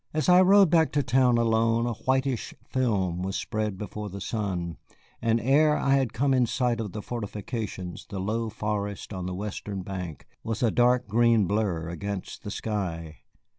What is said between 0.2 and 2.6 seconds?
I rode back to town alone a whitish